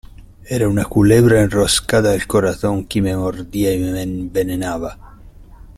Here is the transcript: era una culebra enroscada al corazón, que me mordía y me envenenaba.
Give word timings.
era 0.49 0.67
una 0.67 0.83
culebra 0.85 1.41
enroscada 1.43 2.13
al 2.13 2.25
corazón, 2.25 2.85
que 2.87 3.03
me 3.03 3.15
mordía 3.15 3.71
y 3.75 3.77
me 3.77 4.01
envenenaba. 4.01 5.19